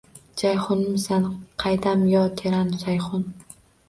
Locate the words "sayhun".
2.85-3.29